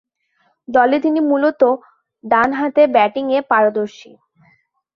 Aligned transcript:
দলে 0.67 0.97
তিনি 0.99 1.19
মূলতঃ 1.29 1.71
ডানহাতে 2.23 2.83
ব্যাটিংয়ে 2.95 3.39
পারদর্শী। 3.51 4.11